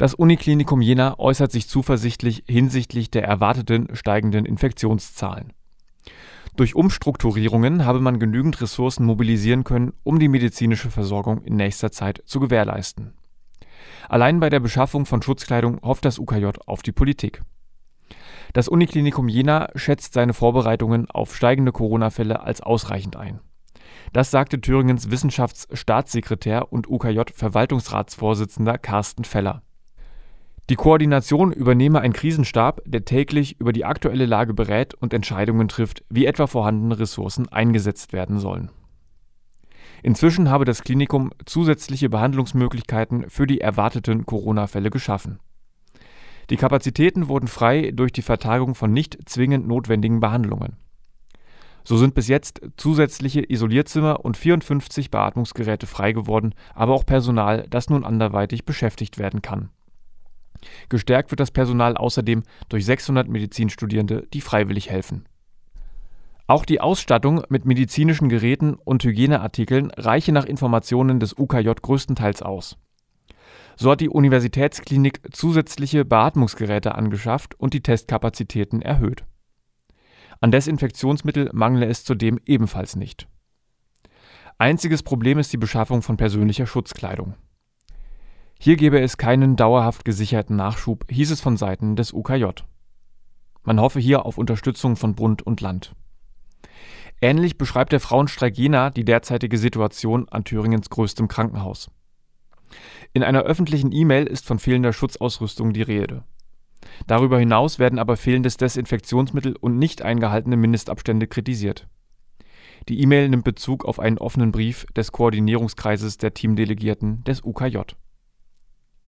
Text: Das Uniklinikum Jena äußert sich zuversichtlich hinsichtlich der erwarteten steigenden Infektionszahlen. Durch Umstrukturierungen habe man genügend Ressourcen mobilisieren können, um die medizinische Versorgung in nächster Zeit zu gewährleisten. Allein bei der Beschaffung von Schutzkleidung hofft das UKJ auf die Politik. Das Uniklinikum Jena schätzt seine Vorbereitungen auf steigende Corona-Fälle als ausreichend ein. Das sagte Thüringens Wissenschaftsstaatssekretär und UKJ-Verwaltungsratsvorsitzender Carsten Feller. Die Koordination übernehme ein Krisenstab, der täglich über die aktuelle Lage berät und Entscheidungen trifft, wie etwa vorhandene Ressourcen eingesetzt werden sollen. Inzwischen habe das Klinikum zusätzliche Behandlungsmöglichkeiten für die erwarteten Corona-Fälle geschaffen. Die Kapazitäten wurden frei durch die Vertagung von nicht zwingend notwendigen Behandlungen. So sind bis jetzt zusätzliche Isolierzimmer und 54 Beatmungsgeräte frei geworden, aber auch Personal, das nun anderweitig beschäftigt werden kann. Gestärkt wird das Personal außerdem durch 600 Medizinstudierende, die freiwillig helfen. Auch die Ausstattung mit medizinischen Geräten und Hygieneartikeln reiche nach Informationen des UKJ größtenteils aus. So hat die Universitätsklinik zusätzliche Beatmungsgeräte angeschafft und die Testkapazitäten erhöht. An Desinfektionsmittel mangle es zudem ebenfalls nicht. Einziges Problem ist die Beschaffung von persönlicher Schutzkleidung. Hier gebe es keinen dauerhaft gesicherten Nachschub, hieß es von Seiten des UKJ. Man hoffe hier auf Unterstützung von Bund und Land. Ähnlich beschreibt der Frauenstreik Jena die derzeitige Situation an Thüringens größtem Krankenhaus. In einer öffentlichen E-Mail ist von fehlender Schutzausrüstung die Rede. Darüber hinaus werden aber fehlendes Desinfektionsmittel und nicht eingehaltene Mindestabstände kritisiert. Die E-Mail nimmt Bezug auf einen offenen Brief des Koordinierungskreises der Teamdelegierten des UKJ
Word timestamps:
Das 0.00 0.14
Uniklinikum 0.14 0.80
Jena 0.80 1.18
äußert 1.18 1.52
sich 1.52 1.68
zuversichtlich 1.68 2.44
hinsichtlich 2.48 3.10
der 3.10 3.24
erwarteten 3.24 3.94
steigenden 3.94 4.46
Infektionszahlen. 4.46 5.52
Durch 6.56 6.74
Umstrukturierungen 6.74 7.84
habe 7.84 8.00
man 8.00 8.18
genügend 8.18 8.62
Ressourcen 8.62 9.04
mobilisieren 9.04 9.62
können, 9.62 9.92
um 10.02 10.18
die 10.18 10.28
medizinische 10.28 10.90
Versorgung 10.90 11.42
in 11.42 11.56
nächster 11.56 11.92
Zeit 11.92 12.22
zu 12.24 12.40
gewährleisten. 12.40 13.12
Allein 14.08 14.40
bei 14.40 14.48
der 14.48 14.60
Beschaffung 14.60 15.04
von 15.04 15.20
Schutzkleidung 15.20 15.82
hofft 15.82 16.06
das 16.06 16.18
UKJ 16.18 16.46
auf 16.64 16.80
die 16.80 16.92
Politik. 16.92 17.42
Das 18.54 18.68
Uniklinikum 18.68 19.28
Jena 19.28 19.68
schätzt 19.74 20.14
seine 20.14 20.32
Vorbereitungen 20.32 21.10
auf 21.10 21.36
steigende 21.36 21.72
Corona-Fälle 21.72 22.40
als 22.40 22.62
ausreichend 22.62 23.16
ein. 23.16 23.40
Das 24.14 24.30
sagte 24.30 24.62
Thüringens 24.62 25.10
Wissenschaftsstaatssekretär 25.10 26.72
und 26.72 26.88
UKJ-Verwaltungsratsvorsitzender 26.88 28.78
Carsten 28.78 29.24
Feller. 29.24 29.62
Die 30.70 30.76
Koordination 30.76 31.50
übernehme 31.50 32.00
ein 32.00 32.12
Krisenstab, 32.12 32.80
der 32.86 33.04
täglich 33.04 33.58
über 33.58 33.72
die 33.72 33.84
aktuelle 33.84 34.24
Lage 34.24 34.54
berät 34.54 34.94
und 34.94 35.12
Entscheidungen 35.12 35.66
trifft, 35.66 36.04
wie 36.08 36.26
etwa 36.26 36.46
vorhandene 36.46 36.96
Ressourcen 36.96 37.48
eingesetzt 37.48 38.12
werden 38.12 38.38
sollen. 38.38 38.70
Inzwischen 40.04 40.48
habe 40.48 40.64
das 40.64 40.84
Klinikum 40.84 41.32
zusätzliche 41.44 42.08
Behandlungsmöglichkeiten 42.08 43.28
für 43.28 43.48
die 43.48 43.60
erwarteten 43.60 44.26
Corona-Fälle 44.26 44.90
geschaffen. 44.90 45.40
Die 46.50 46.56
Kapazitäten 46.56 47.26
wurden 47.26 47.48
frei 47.48 47.90
durch 47.90 48.12
die 48.12 48.22
Vertagung 48.22 48.76
von 48.76 48.92
nicht 48.92 49.28
zwingend 49.28 49.66
notwendigen 49.66 50.20
Behandlungen. 50.20 50.76
So 51.82 51.96
sind 51.96 52.14
bis 52.14 52.28
jetzt 52.28 52.60
zusätzliche 52.76 53.42
Isolierzimmer 53.50 54.24
und 54.24 54.36
54 54.36 55.10
Beatmungsgeräte 55.10 55.88
frei 55.88 56.12
geworden, 56.12 56.54
aber 56.76 56.94
auch 56.94 57.04
Personal, 57.04 57.66
das 57.68 57.90
nun 57.90 58.04
anderweitig 58.04 58.64
beschäftigt 58.64 59.18
werden 59.18 59.42
kann. 59.42 59.70
Gestärkt 60.88 61.30
wird 61.30 61.40
das 61.40 61.50
Personal 61.50 61.96
außerdem 61.96 62.42
durch 62.68 62.84
600 62.84 63.28
Medizinstudierende, 63.28 64.26
die 64.32 64.40
freiwillig 64.40 64.90
helfen. 64.90 65.26
Auch 66.46 66.64
die 66.64 66.80
Ausstattung 66.80 67.42
mit 67.48 67.64
medizinischen 67.64 68.28
Geräten 68.28 68.74
und 68.74 69.04
Hygieneartikeln 69.04 69.92
reiche 69.92 70.32
nach 70.32 70.44
Informationen 70.44 71.20
des 71.20 71.38
UKJ 71.38 71.70
größtenteils 71.80 72.42
aus. 72.42 72.76
So 73.76 73.92
hat 73.92 74.00
die 74.00 74.08
Universitätsklinik 74.08 75.20
zusätzliche 75.32 76.04
Beatmungsgeräte 76.04 76.96
angeschafft 76.96 77.54
und 77.54 77.72
die 77.72 77.82
Testkapazitäten 77.82 78.82
erhöht. 78.82 79.24
An 80.40 80.50
Desinfektionsmittel 80.50 81.50
mangle 81.52 81.86
es 81.86 82.04
zudem 82.04 82.40
ebenfalls 82.46 82.96
nicht. 82.96 83.28
Einziges 84.58 85.02
Problem 85.02 85.38
ist 85.38 85.52
die 85.52 85.56
Beschaffung 85.56 86.02
von 86.02 86.16
persönlicher 86.16 86.66
Schutzkleidung. 86.66 87.34
Hier 88.62 88.76
gebe 88.76 89.00
es 89.00 89.16
keinen 89.16 89.56
dauerhaft 89.56 90.04
gesicherten 90.04 90.54
Nachschub, 90.54 91.06
hieß 91.10 91.30
es 91.30 91.40
von 91.40 91.56
Seiten 91.56 91.96
des 91.96 92.12
UKJ. 92.12 92.44
Man 93.62 93.80
hoffe 93.80 94.00
hier 94.00 94.26
auf 94.26 94.36
Unterstützung 94.36 94.96
von 94.96 95.14
Bund 95.14 95.40
und 95.40 95.62
Land. 95.62 95.94
Ähnlich 97.22 97.56
beschreibt 97.56 97.90
der 97.90 98.00
Frauenstreik 98.00 98.58
Jena 98.58 98.90
die 98.90 99.06
derzeitige 99.06 99.56
Situation 99.56 100.28
an 100.28 100.44
Thüringens 100.44 100.90
größtem 100.90 101.26
Krankenhaus. 101.26 101.90
In 103.14 103.22
einer 103.22 103.44
öffentlichen 103.44 103.92
E-Mail 103.92 104.26
ist 104.26 104.44
von 104.44 104.58
fehlender 104.58 104.92
Schutzausrüstung 104.92 105.72
die 105.72 105.80
Rede. 105.80 106.24
Darüber 107.06 107.38
hinaus 107.38 107.78
werden 107.78 107.98
aber 107.98 108.18
fehlendes 108.18 108.58
Desinfektionsmittel 108.58 109.56
und 109.58 109.78
nicht 109.78 110.02
eingehaltene 110.02 110.58
Mindestabstände 110.58 111.28
kritisiert. 111.28 111.88
Die 112.90 113.00
E-Mail 113.00 113.30
nimmt 113.30 113.44
Bezug 113.44 113.86
auf 113.86 113.98
einen 113.98 114.18
offenen 114.18 114.52
Brief 114.52 114.84
des 114.94 115.12
Koordinierungskreises 115.12 116.18
der 116.18 116.34
Teamdelegierten 116.34 117.24
des 117.24 117.42
UKJ 117.42 117.78